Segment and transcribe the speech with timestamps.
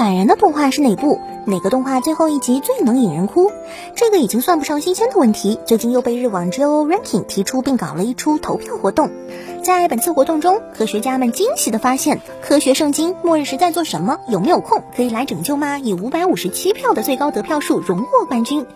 [0.00, 1.20] 感人的动画是哪部？
[1.44, 3.52] 哪个动画最后一集最能引人哭？
[3.94, 9.10] 这个已经算不上新鲜的问题，最近又被日网 JO Ranking 提出并搞了一出投票活动。
[9.78, 14.18] 在本次活动中，科学家们惊喜地发现，《科学圣经：末日时在做什么？
[14.28, 15.78] 有没有空可以来拯救吗？
[15.78, 18.66] 以五百五十七票的最高得票数荣获冠军。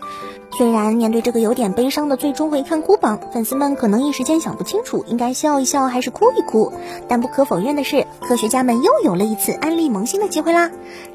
[0.57, 6.73] 虽然面对这个有点悲伤的最终回看哭榜，粉丝们可能一时间想不清楚应该笑一笑还是哭一哭，
[7.09, 10.71] 但不可否认的是，科学家们又有了一次安利萌新的机会啦！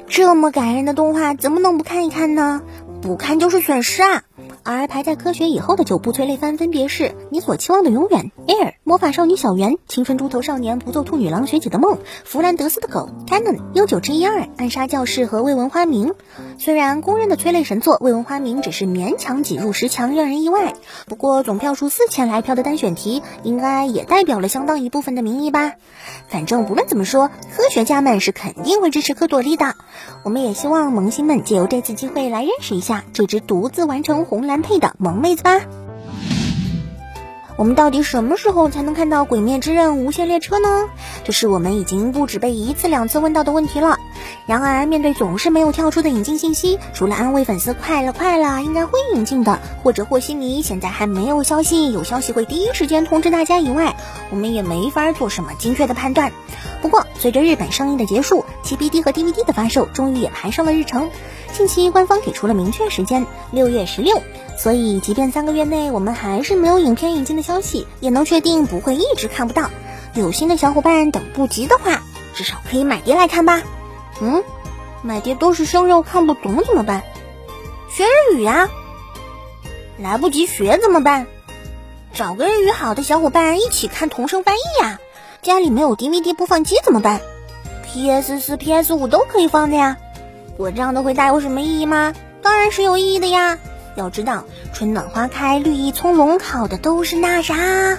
[0.06, 2.60] 这么感人的动画，怎么能不看一看呢？
[3.00, 4.22] 不看就是损失啊！
[4.62, 16.08] 而排在科学以后的九部催泪番分别是《你所期望的永远》、《Air》、《魔法少女小圆》、《青春猪头少年》、《不做兔女郎学姐的梦》、《弗兰德斯的狗》、《Canon》、《悠久之一二》、《暗杀教室》和《未闻花名》。
[16.58, 20.74] 虽然公认的催泪神作《未闻花名》只是勉强挤入十强，让人意外。
[21.06, 25.72] 不过总票数四千来票的单选题，应该也代表了相当一部分的民意吧。
[26.28, 29.74] 反正不论怎么说，科学家们是肯定会支持科朵莉的。
[30.22, 35.60] 我们也希望萌新们借由这次机会来认识一下这只独自完成红蓝配的萌妹子吧。
[37.56, 40.88] 我们到底什么时候才能看到《鬼灭之刃》无限列车呢？
[41.22, 43.98] 这是我们已经不止被一次两次问到的问题了。
[44.46, 53.94] 然而，面对总是没有跳出的引进信息，除了安慰粉丝快了快了，应该会引进的，或者和稀泥现在还没有消息，有消息会第一时间通知大家以外，
[54.30, 56.32] 我们也没法做什么精确的判断。
[56.82, 61.10] 不过，随着日本上映的结束，其 BD 和 DVD 的发售终于也排上了日程。
[61.52, 64.22] 近期官方给出了明确时间，六月十六。
[64.56, 69.70] 所以，即便三个月内我们还是没有影片引进的消息，也能确定不会一直看不到。
[70.14, 72.02] 有心的小伙伴等不及的话，
[72.34, 73.62] 至少可以买碟来看吧。
[74.20, 74.42] 嗯，
[75.02, 77.02] 买碟都是生肉，看不懂怎么办？
[77.90, 78.68] 学日语呀。
[79.98, 81.26] 来不及学怎么办？
[82.12, 84.98] 找个日语好的小伙伴一起看同声翻译呀。
[85.42, 87.20] 家里没有 DVD 播放机怎么办
[87.92, 89.96] ？PS 四、PS 五都可以放的呀。
[90.56, 92.14] 我这样的回答有什么意义吗？
[92.42, 93.58] 当然是有意义的呀。
[93.96, 97.98] 要知道，春暖花开，绿意葱茏，考的都是那啥。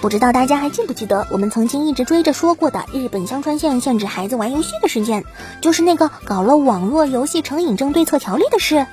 [0.00, 5.24] 不知道大家还记不记得，我们曾经一直追着说过的日本香川县限制孩子玩游戏的事件，
[5.60, 8.86] 就是那个搞了网络游戏成瘾症对策条例的事。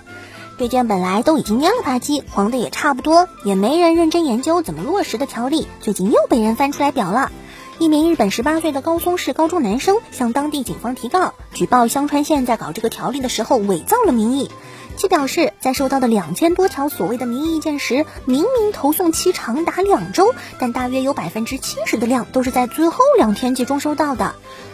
[0.58, 7.32] 这件本来都已经蔫了吧唧，黄的也差不多，也没人认真研究怎么落实的条例，最近又被人翻出来表了。
[7.80, 14.50] 一名日本十八岁的高松市高中男生向当地警方提告，举报香川县在搞这个条例的时候伪造了民意。
[14.96, 24.34] 其表示，在收到的两千多条所谓的民意意见时，明明投送期长达两周，但大约有百分之七十的量都是在最后两天集中收到的，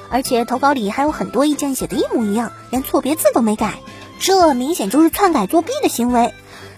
[0.09, 3.80] 而且投稿里还有很多意见写的一模一样，连错别字都没改，
[4.18, 6.34] 这明显就是篡改作弊的行为。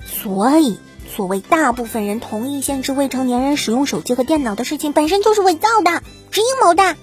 [0.08, 0.80] 所以，
[1.16, 6.98] 所谓大部分人同意限制未成年人使用手机和电脑的事情，本身就是伪造的，是阴谋的。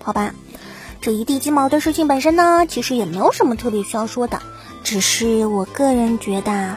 [0.00, 0.32] 好吧，
[1.00, 4.40] 这一地鸡毛的事情本身呢，其实也没有什么特别需要说的。
[4.84, 6.76] 只是我个人觉得，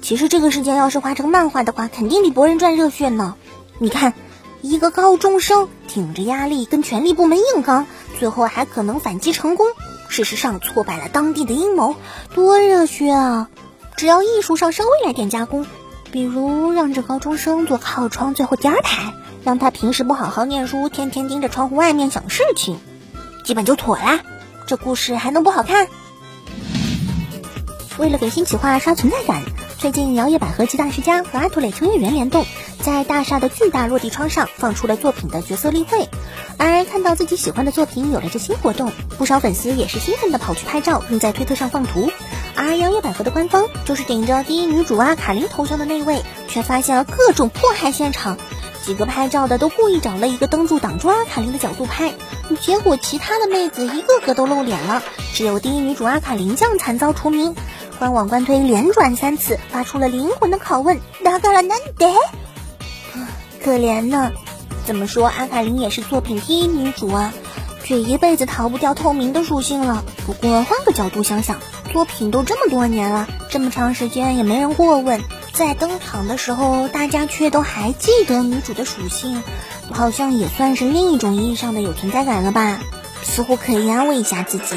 [0.00, 3.34] 其实这个事件要是画成漫画的话，肯定比《博人传》热血呢。
[3.78, 4.14] 你看，
[4.62, 7.86] 一个高中生顶着压力跟权力部门硬刚，
[8.18, 9.66] 最后还可能反击成功，
[10.08, 11.94] 事实上挫败了当地的阴谋，
[12.34, 13.50] 多热血啊！
[13.98, 15.66] 只要艺术上稍微来点加工，
[16.12, 19.14] 比如让这高中生坐靠窗最后第二排，
[19.44, 22.78] 让他平时不好好念书，天天盯着窗户外面想事情，
[23.44, 24.20] 基本就妥啦。
[24.66, 25.88] 这故事还能不好看？
[27.96, 29.42] 为了给新企划刷存在感，
[29.78, 32.44] 最近摇曳百合及大师家和阿图蕾秋叶原联动，
[32.82, 36.10] 在大厦的巨大落地窗上放出了作品的角色例会。
[36.58, 42.12] 而看到自己喜欢的作品有了这新活动，不少粉丝也是兴奋的跑去拍照，并在推特上放图。
[42.54, 48.38] 而摇曳百合的官方就是顶着第一女主阿卡琳头像的那位，却发现了各种迫害现场。
[48.84, 52.12] 几个拍照的都故意找了一个灯柱挡住阿卡琳的角度拍，
[52.60, 55.02] 结果其他的妹子一个个都露脸了，
[55.32, 57.54] 只有第一女主阿卡琳酱惨遭除名。
[58.00, 62.12] 官网官推连转三次，发出了灵魂的拷问：哪个了难得？
[63.62, 64.32] 可怜呢，
[64.84, 67.32] 怎么说阿卡琳也是作品第一女主啊，
[67.84, 70.04] 却一辈子逃不掉透明的属性了。
[70.26, 71.58] 不过换个角度想想，
[71.92, 75.20] 作品都这么多年了，这么长时间也没人过问。
[75.52, 79.42] 在登场的时候，大家却都还记得女主的属性，
[79.90, 82.80] 好像也算是另一种意义上的有存在感了吧？
[83.22, 84.76] 似乎可以安慰一下自己。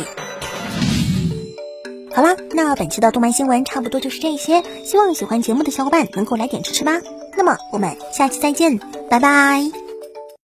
[2.14, 7.00] 好啦，那本期的动漫新闻差不多就是这些，希望喜欢节目的小伙伴能够来点支持吧。
[7.38, 8.80] 那么我们下期再见，
[9.10, 9.85] 拜拜。